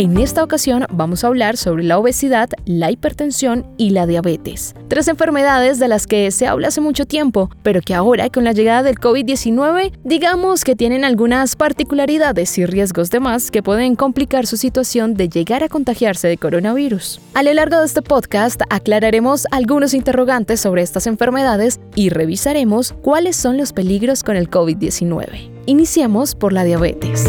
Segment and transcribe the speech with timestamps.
[0.00, 4.74] En esta ocasión vamos a hablar sobre la obesidad, la hipertensión y la diabetes.
[4.88, 8.52] Tres enfermedades de las que se habla hace mucho tiempo, pero que ahora con la
[8.52, 14.46] llegada del COVID-19 digamos que tienen algunas particularidades y riesgos de más que pueden complicar
[14.46, 17.20] su situación de llegar a contagiarse de coronavirus.
[17.34, 23.36] A lo largo de este podcast aclararemos algunos interrogantes sobre estas enfermedades y revisaremos cuáles
[23.36, 25.50] son los peligros con el COVID-19.
[25.66, 27.26] Iniciemos por la diabetes.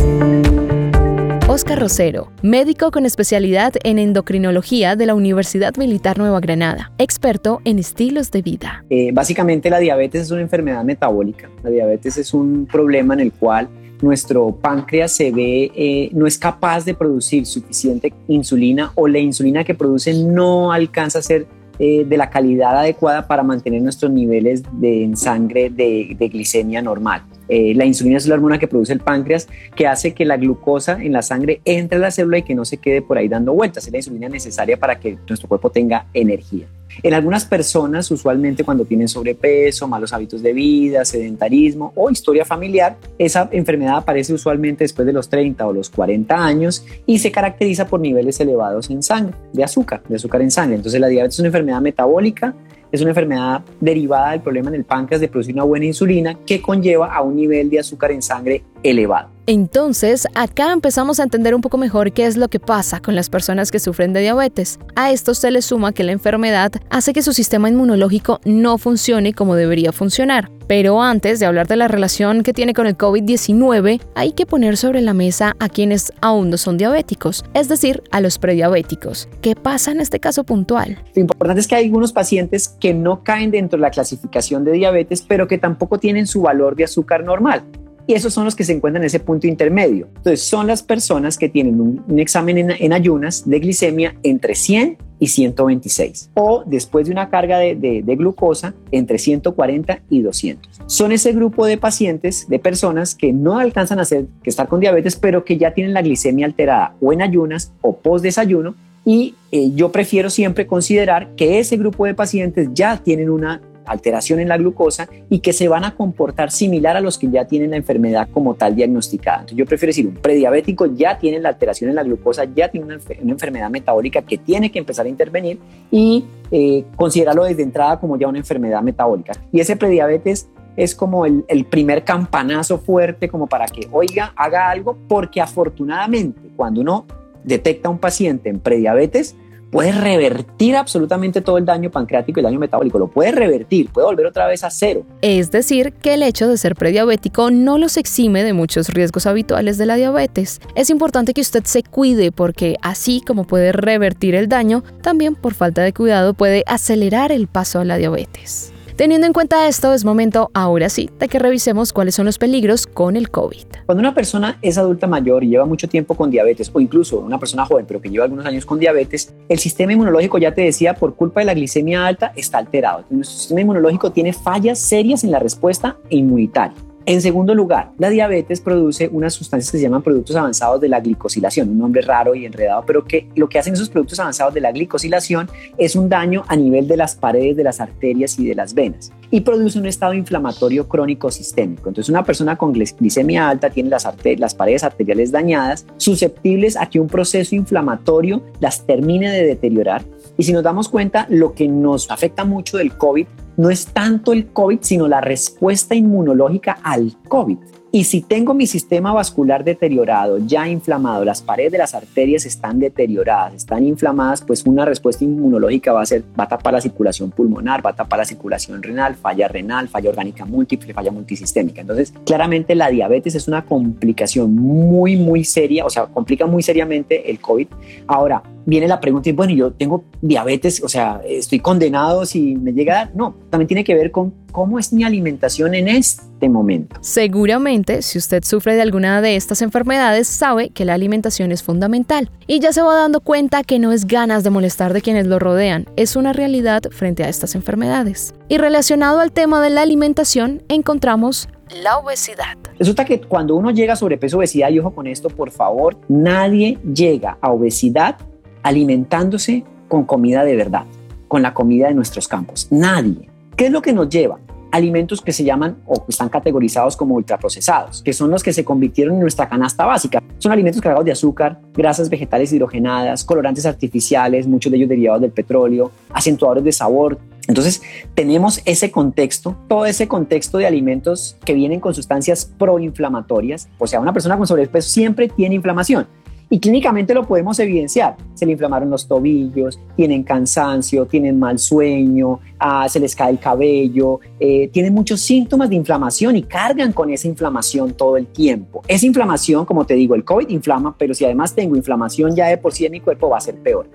[1.52, 7.78] Oscar Rosero, médico con especialidad en endocrinología de la Universidad Militar Nueva Granada, experto en
[7.78, 8.86] estilos de vida.
[8.90, 11.50] Eh, básicamente la diabetes es una enfermedad metabólica.
[11.62, 13.68] La diabetes es un problema en el cual
[14.02, 19.66] nuestro páncreas se ve, eh, no es capaz de producir suficiente insulina o la insulina
[19.66, 21.47] que produce no alcanza a ser
[21.80, 27.23] eh, de la calidad adecuada para mantener nuestros niveles de, en sangre de glicemia normal.
[27.52, 30.97] Eh, la insulina es la hormona que produce el páncreas que hace que la glucosa
[31.02, 33.52] en la sangre entre a la célula y que no se quede por ahí dando
[33.52, 33.85] vueltas.
[33.85, 36.66] Es la insulina necesaria para que nuestro cuerpo tenga energía.
[37.03, 42.97] En algunas personas, usualmente cuando tienen sobrepeso, malos hábitos de vida, sedentarismo o historia familiar,
[43.17, 47.85] esa enfermedad aparece usualmente después de los 30 o los 40 años y se caracteriza
[47.85, 50.77] por niveles elevados en sangre, de azúcar, de azúcar en sangre.
[50.77, 52.55] Entonces la diabetes es una enfermedad metabólica
[52.92, 56.61] es una enfermedad derivada del problema en el páncreas de producir una buena insulina que
[56.61, 59.31] conlleva a un nivel de azúcar en sangre elevado.
[59.47, 63.30] Entonces, acá empezamos a entender un poco mejor qué es lo que pasa con las
[63.30, 64.80] personas que sufren de diabetes.
[64.95, 69.34] A esto se le suma que la enfermedad hace que su sistema inmunológico no funcione
[69.34, 70.52] como debería funcionar.
[70.67, 74.78] Pero antes de hablar de la relación que tiene con el COVID-19, hay que poner
[74.78, 79.28] sobre la mesa a quienes aún no son diabéticos, es decir, a los prediabéticos.
[79.41, 81.03] ¿Qué pasa en este caso puntual?
[81.16, 84.73] Lo importante es que hay algunos pacientes que no caen dentro de la clasificación de
[84.73, 87.63] diabetes, pero que tampoco tienen su valor de azúcar normal
[88.11, 90.09] y esos son los que se encuentran en ese punto intermedio.
[90.17, 95.27] Entonces, son las personas que tienen un, examen en, ayunas de glicemia entre 100 y
[95.27, 100.81] 126 o después de una carga de, glucosa entre 140 y 200.
[100.88, 104.81] Son ese grupo de pacientes, de personas que no alcanzan a hacer, que estar con
[104.81, 109.35] diabetes, pero que ya tienen la glicemia alterada o en ayunas o post desayuno y
[109.53, 114.47] eh, yo prefiero siempre considerar que ese grupo de pacientes ya tienen una alteración en
[114.47, 117.78] la glucosa y que se van a comportar similar a los que ya tienen la
[117.78, 119.40] enfermedad como tal diagnosticada.
[119.40, 122.86] Entonces yo prefiero decir, un prediabético ya tiene la alteración en la glucosa, ya tiene
[122.86, 123.00] una,
[123.31, 125.59] enfermedad metabólica que tiene que empezar a intervenir
[125.90, 129.34] y eh, considerarlo desde entrada como ya una enfermedad metabólica.
[129.52, 134.70] Y ese prediabetes es como el, el, primer campanazo fuerte como para que, oiga, haga
[134.70, 137.06] algo, porque afortunadamente cuando uno
[137.44, 139.36] detecta a un paciente en prediabetes,
[139.72, 144.06] puede revertir absolutamente todo el daño pancreático y el daño metabólico, lo puede revertir, puede
[144.06, 145.06] volver otra vez a cero.
[145.22, 149.78] Es decir, que el hecho de ser prediabético no los exime de muchos riesgos habituales
[149.78, 150.59] de la diabetes.
[150.76, 155.54] Es importante que usted se cuide porque así como puede revertir el daño, también por
[155.54, 158.74] falta de cuidado puede acelerar el paso a la diabetes.
[159.01, 162.85] Teniendo en cuenta esto, es momento, ahora sí, de que revisemos cuáles son los peligros
[162.85, 163.63] con el COVID.
[163.88, 167.40] Cuando una persona es adulta mayor y lleva mucho tiempo con diabetes, o incluso una
[167.40, 170.94] persona joven, pero que lleva algunos años con diabetes, el sistema inmunológico, ya te decía,
[170.94, 173.03] por culpa de la glicemia alta, está alterado.
[173.09, 176.78] Nuestro sistema inmunológico tiene fallas serias en la respuesta inmunitaria.
[177.06, 181.00] En segundo lugar, la diabetes produce unas sustancias que se llaman productos avanzados de la
[181.00, 184.62] glicosilación, un nombre raro y enredado, pero que lo que hacen esos productos avanzados de
[184.62, 188.53] la glicosilación es un daño a nivel de las paredes de las arterias y de
[188.53, 191.88] las venas y produce un estado inflamatorio crónico sistémico.
[191.88, 194.07] Entonces, una persona con glicemia alta tiene las,
[194.38, 200.03] las paredes arteriales dañadas, susceptibles a que un proceso inflamatorio las termine de deteriorar.
[200.38, 203.25] Y si nos damos cuenta, lo que nos afecta mucho del COVID
[203.57, 207.58] no es tanto el COVID, sino la respuesta inmunológica al COVID.
[207.93, 212.79] Y si tengo mi sistema vascular deteriorado, ya inflamado, las paredes de las arterias están
[212.79, 217.31] deterioradas, están inflamadas, pues una respuesta inmunológica va a ser, va a tapar la circulación
[217.31, 221.81] pulmonar, va a tapar la circulación renal, falla renal, falla orgánica múltiple, falla multisistémica.
[221.81, 227.29] Entonces, claramente la diabetes es una complicación muy, muy seria, o sea, complica muy seriamente
[227.29, 227.67] el COVID.
[228.08, 232.73] Ahora, viene la pregunta y bueno, yo tengo diabetes, o sea, estoy condenado si me
[232.73, 233.16] llega a dar.
[233.16, 236.97] No, también tiene que ver con cómo es mi alimentación en este momento.
[237.02, 242.29] Seguramente, si usted sufre de alguna de estas enfermedades, sabe que la alimentación es fundamental
[242.47, 245.40] y ya se va dando cuenta que no es ganas de molestar de quienes lo
[245.40, 248.34] rodean, es una realidad frente a estas enfermedades.
[248.49, 251.47] Y relacionado al tema de la alimentación, encontramos
[251.84, 252.57] la obesidad.
[252.78, 256.77] Resulta que cuando uno llega a sobrepeso, obesidad, y ojo con esto, por favor, nadie
[256.84, 258.17] llega a obesidad
[258.63, 260.86] alimentándose con comida de verdad,
[261.27, 262.67] con la comida de nuestros campos.
[262.72, 263.29] Nadie.
[263.55, 264.39] ¿Qué es lo que nos lleva?
[264.72, 268.63] Alimentos que se llaman o que están categorizados como ultraprocesados, que son los que se
[268.63, 270.24] convirtieron en nuestra canasta básica.
[270.38, 275.31] Son alimentos cargados de azúcar, grasas vegetales hidrogenadas, colorantes artificiales, muchos de ellos derivados del
[275.31, 277.81] petróleo, acentuadores de sabor, entonces,
[278.13, 283.67] tenemos ese contexto, todo ese contexto de alimentos que vienen con sustancias proinflamatorias.
[283.77, 286.07] O sea, una persona con sobrepeso siempre tiene inflamación.
[286.53, 288.18] Y clínicamente lo podemos evidenciar.
[288.34, 293.39] Se le inflamaron los tobillos, tienen cansancio, tienen mal sueño, ah, se les cae el
[293.39, 298.84] cabello, eh, tienen muchos síntomas de inflamación y cargan con esa inflamación todo el tiempo.
[298.89, 302.58] Esa inflamación, como te digo, el COVID inflama, pero si además tengo inflamación ya de
[302.58, 303.88] por sí en mi cuerpo va a ser peor.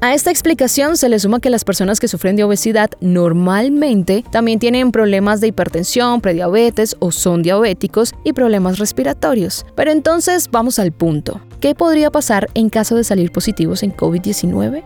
[0.00, 4.58] A esta explicación se le suma que las personas que sufren de obesidad normalmente también
[4.58, 9.66] tienen problemas de hipertensión, prediabetes o son diabéticos y problemas respiratorios.
[9.74, 11.40] Pero entonces vamos al punto.
[11.60, 14.82] ¿Qué podría pasar en caso de salir positivos en COVID-19?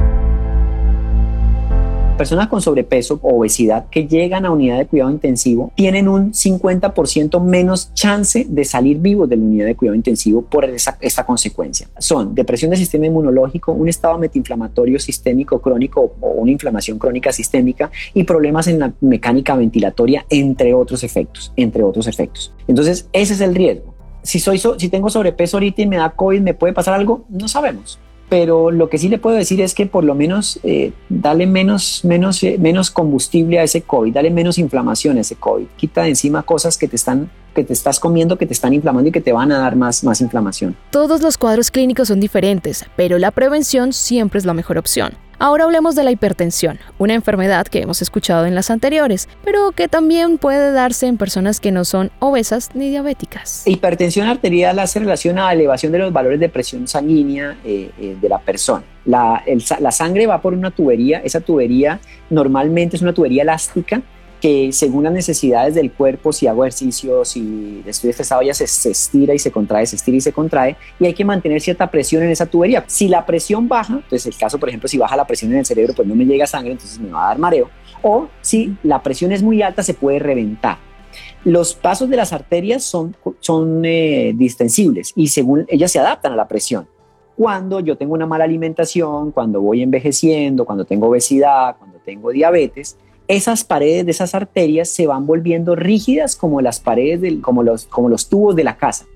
[2.21, 7.43] personas con sobrepeso o obesidad que llegan a unidad de cuidado intensivo tienen un 50%
[7.43, 11.89] menos chance de salir vivos de la unidad de cuidado intensivo por esta consecuencia.
[11.99, 17.91] Son depresión del sistema inmunológico, un estado metinflamatorio sistémico crónico o una inflamación crónica sistémica
[18.13, 22.53] y problemas en la mecánica ventilatoria, entre otros efectos, entre otros efectos.
[22.69, 23.95] Entonces, ese es el riesgo.
[24.23, 27.25] Si, soy si tengo sobrepeso ahorita y me da COVID, ¿me puede pasar algo?
[27.29, 27.99] No sabemos
[28.31, 32.03] pero lo que sí le puedo decir es que por lo menos eh, dale menos,
[32.05, 36.11] menos, eh, menos combustible a ese COVID, dale menos inflamación a ese COVID, quita de
[36.11, 39.21] encima cosas que te están que te estás comiendo que te están inflamando y que
[39.21, 40.77] te van a dar más, más inflamación.
[40.93, 45.15] Todos los cuadros clínicos son diferentes, pero la prevención siempre es la mejor opción.
[45.43, 49.89] Ahora hablemos de la hipertensión, una enfermedad que hemos escuchado en las anteriores, pero que
[49.89, 53.67] también puede darse en personas que no son obesas ni diabéticas.
[53.67, 58.29] Hipertensión arterial hace relación a elevación de los valores de presión sanguínea eh, eh, de
[58.29, 58.85] la persona.
[59.07, 64.03] La sangre va por una tubería, esa tubería normalmente es una tubería elástica
[64.41, 69.35] que según las necesidades del cuerpo, si hago ejercicio, si estoy estresado, ya se, estira
[69.35, 72.31] y se contrae, se estira y se contrae, y hay que mantener cierta presión en
[72.31, 72.85] esa tubería.
[72.87, 75.67] Si la presión baja, entonces el caso, por ejemplo, si baja la presión en el
[75.67, 77.69] cerebro, pues no me llega sangre, entonces me va a dar mareo,
[78.03, 80.79] o si la presión es muy alta, se puede reventar.
[81.45, 86.37] Los pasos de las arterias son, son eh, distensibles y según ellas se adaptan a
[86.37, 86.87] la presión.
[87.37, 92.99] Cuando yo tengo una mala alimentación, cuando voy envejeciendo, cuando tengo obesidad, cuando tengo diabetes,
[93.31, 97.87] esas paredes de esas arterias se van volviendo rígidas como las paredes, del, como, los,
[97.87, 99.07] como los tubos de la casa.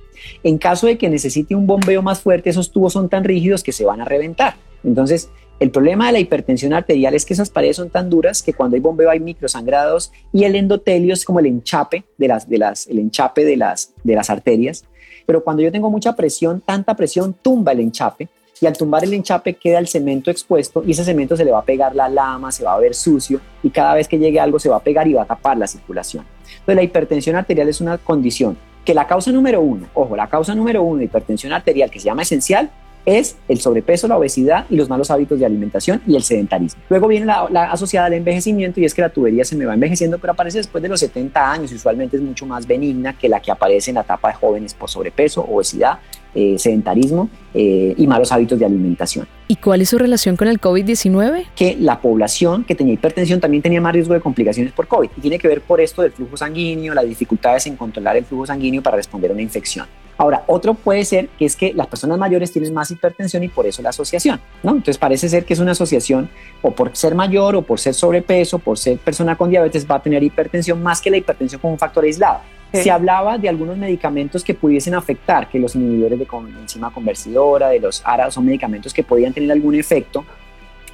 [0.45, 3.73] En caso de que necesite un bombeo más fuerte, esos tubos son tan rígidos que
[3.73, 4.55] se van a reventar.
[4.85, 8.53] Entonces, el problema de la hipertensión arterial es que esas paredes son tan duras que
[8.53, 12.59] cuando hay bombeo hay microsangrados y el endotelio es como el enchape de las, de
[12.59, 14.85] las, el enchape de las, de las arterias.
[15.27, 18.29] Pero cuando yo tengo mucha presión, tanta presión tumba el enchape
[18.61, 21.61] y al tumbar el enchape queda el cemento expuesto y ese cemento se le va
[21.61, 24.59] a pegar la lama, se va a ver sucio y cada vez que llegue algo
[24.59, 26.25] se va a pegar y va a tapar la circulación.
[26.45, 30.55] Entonces la hipertensión arterial es una condición que la causa número uno, ojo, la causa
[30.55, 32.71] número uno de hipertensión arterial que se llama esencial
[33.07, 36.83] es el sobrepeso, la obesidad y los malos hábitos de alimentación y el sedentarismo.
[36.89, 39.75] Luego viene la, la, asociada al envejecimiento y es que la tubería se me va
[39.75, 43.29] envejeciendo, pero aparece después de los 70 años y usualmente es mucho más benigna que
[43.29, 45.99] la que aparece en la etapa de jóvenes por sobrepeso, obesidad
[46.37, 49.29] eh, sedentarismo eh, y malos hábitos de alimentación.
[49.47, 51.47] ¿Y cuál es su relación con el COVID-19?
[51.55, 55.21] Que la población que tenía hipertensión también tenía más riesgo de complicaciones por COVID y
[55.21, 58.83] tiene que ver por esto del flujo sanguíneo, las dificultades en controlar el flujo sanguíneo
[58.83, 59.87] para responder a una infección.
[60.17, 63.67] Ahora, otro puede ser que es que las personas mayores tienen más hipertensión y por
[63.67, 64.71] eso la asociación, ¿no?
[64.71, 66.31] Entonces parece ser que es una asociación
[66.63, 70.03] o por ser mayor o por ser sobrepeso, por ser persona con diabetes va a
[70.03, 72.41] tener hipertensión más que la hipertensión como un factor aislado.
[72.73, 76.27] Se hablaba de algunos medicamentos que pudiesen afectar, que los inhibidores de
[76.61, 80.25] enzima conversidora, de los ARA, son medicamentos que podían tener algún efecto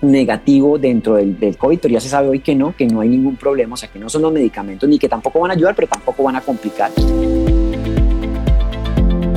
[0.03, 3.09] negativo dentro del, del, COVID, pero ya se sabe hoy que no, que no hay
[3.09, 5.75] ningún problema, o sea, que no son los medicamentos ni que tampoco van a ayudar,
[5.75, 6.91] pero tampoco van a complicar.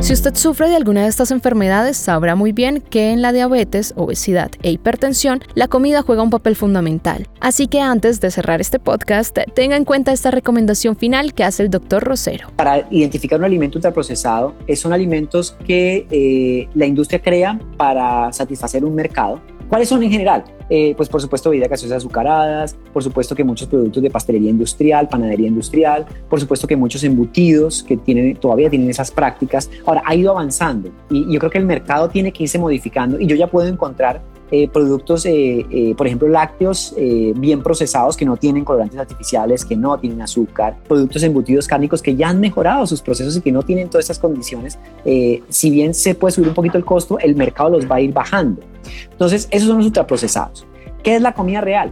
[0.03, 3.93] Si usted sufre de alguna de estas enfermedades, sabrá muy bien que en la diabetes,
[3.95, 7.29] obesidad e hipertensión, la comida juega un papel fundamental.
[7.39, 11.63] Así que antes de cerrar este podcast, tenga en cuenta esta recomendación final que hace
[11.63, 12.49] el doctor Rosero.
[12.57, 18.95] Para identificar un alimento ultraprocesado, son alimentos que eh, la industria crea para satisfacer un
[18.95, 19.39] mercado
[19.73, 20.43] ¿Cuáles son en general?
[20.69, 25.09] Eh, pues por supuesto bebidas gaseosas azucaradas, por supuesto que muchos productos de pastelería industrial,
[25.09, 29.71] panadería industrial, por supuesto que muchos embutidos que tienen, todavía tienen esas prácticas.
[29.83, 33.25] Ahora, ha ido avanzando y yo creo que el mercado tiene que irse modificando y
[33.25, 34.21] yo ya puedo encontrar
[34.51, 36.95] eh, productos, eh, eh, por ejemplo, lácteos
[37.35, 42.15] bien procesados que no tienen colorantes artificiales, que no tienen azúcar, productos embutidos cárnicos que
[42.15, 44.77] ya han mejorado sus procesos y que no tienen todas estas condiciones.
[45.49, 48.13] si bien se puede subir un poquito el costo, el mercado los va a ir
[48.13, 48.61] bajando.
[49.11, 50.65] Entonces, esos son los ultraprocesados.
[51.01, 51.91] ¿Qué es la comida real?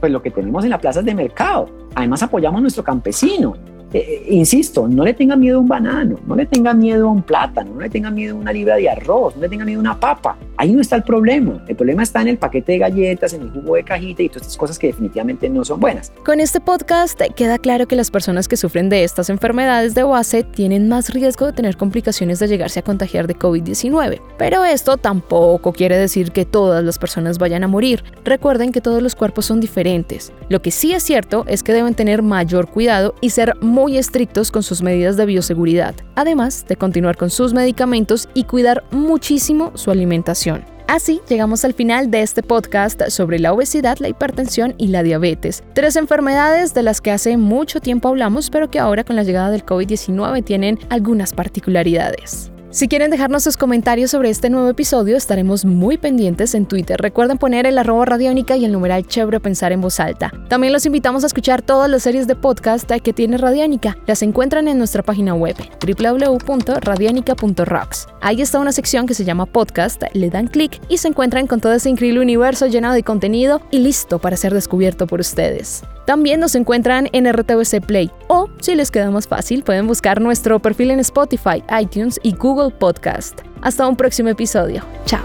[0.00, 1.68] Pues lo que tenemos en las plazas de mercado.
[1.94, 3.54] Además, apoyamos a nuestro campesino
[3.92, 7.10] eh, eh, insisto, no le tenga miedo a un banano, no le tenga miedo a
[7.10, 9.78] un plátano, no le tenga miedo a una libra de arroz, no le tenga miedo
[9.78, 10.36] a una papa.
[10.58, 11.62] Ahí no está el problema.
[11.68, 14.42] El problema está en el paquete de galletas, en el jugo de cajita y todas
[14.42, 16.12] estas cosas que definitivamente no son buenas.
[16.24, 20.42] Con este podcast queda claro que las personas que sufren de estas enfermedades de base
[20.42, 24.20] tienen más riesgo de tener complicaciones de llegarse a contagiar de COVID-19.
[24.36, 28.04] Pero esto tampoco quiere decir que todas las personas vayan a morir.
[28.24, 30.32] Recuerden que todos los cuerpos son diferentes.
[30.48, 34.50] Lo que sí es cierto es que deben tener mayor cuidado y ser muy estrictos
[34.50, 39.92] con sus medidas de bioseguridad, además de continuar con sus medicamentos y cuidar muchísimo su
[39.92, 40.64] alimentación.
[40.88, 45.62] Así llegamos al final de este podcast sobre la obesidad, la hipertensión y la diabetes.
[45.74, 49.50] Tres enfermedades de las que hace mucho tiempo hablamos, pero que ahora con la llegada
[49.50, 52.50] del COVID-19 tienen algunas particularidades.
[52.70, 57.00] Si quieren dejarnos sus comentarios sobre este nuevo episodio, estaremos muy pendientes en Twitter.
[57.00, 60.30] Recuerden poner el arroba radiónica y el numeral chévere pensar en voz alta.
[60.48, 63.96] También los invitamos a escuchar todas las series de podcast que tiene Radiónica.
[64.06, 68.06] Las encuentran en nuestra página web www.radionica.rocks.
[68.20, 71.62] Ahí está una sección que se llama podcast, le dan clic y se encuentran con
[71.62, 75.84] todo ese increíble universo lleno de contenido y listo para ser descubierto por ustedes.
[76.08, 80.58] También nos encuentran en RTVC Play o, si les queda más fácil, pueden buscar nuestro
[80.58, 83.40] perfil en Spotify, iTunes y Google Podcast.
[83.60, 84.82] Hasta un próximo episodio.
[85.04, 85.20] Chao.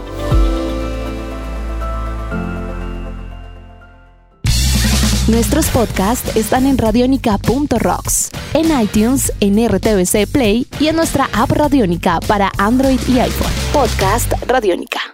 [5.30, 12.20] Nuestros podcasts están en radionica.rocks, en iTunes, en RTVC Play y en nuestra app Radionica
[12.28, 13.54] para Android y iPhone.
[13.72, 15.14] Podcast Radionica.